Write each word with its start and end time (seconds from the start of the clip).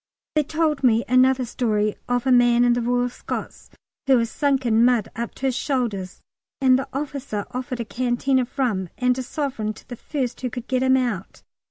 They 0.33 0.41
told 0.41 0.83
me 0.83 1.03
another 1.07 1.45
story 1.45 1.95
of 2.09 2.25
a 2.25 2.31
man 2.31 2.63
in 2.65 2.73
the 2.73 2.81
Royal 2.81 3.07
Scots 3.07 3.69
who 4.07 4.17
was 4.17 4.31
sunk 4.31 4.65
in 4.65 4.83
mud 4.83 5.09
up 5.15 5.35
to 5.35 5.45
his 5.45 5.55
shoulders, 5.55 6.21
and 6.59 6.79
the 6.79 6.87
officer 6.91 7.45
offered 7.51 7.81
a 7.81 7.85
canteen 7.85 8.39
of 8.39 8.57
rum 8.57 8.89
and 8.97 9.15
a 9.19 9.21
sovereign 9.21 9.73
to 9.73 9.87
the 9.87 9.95
first 9.95 10.41
man 10.41 10.47
who 10.47 10.49
could 10.49 10.67
get 10.67 10.81
him 10.81 10.97
out. 10.97 11.43